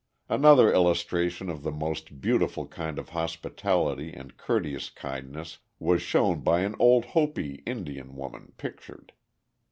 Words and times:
Another 0.29 0.73
illustration 0.73 1.47
of 1.47 1.61
the 1.61 1.69
most 1.71 2.21
beautiful 2.21 2.65
kind 2.65 2.97
of 2.97 3.09
hospitality 3.09 4.11
and 4.11 4.35
courteous 4.35 4.89
kindness 4.89 5.59
was 5.77 6.01
shown 6.01 6.39
by 6.39 6.61
an 6.61 6.75
old 6.79 7.05
Hopi 7.05 7.61
Indian 7.67 8.15
woman 8.15 8.53
pictured. 8.57 9.13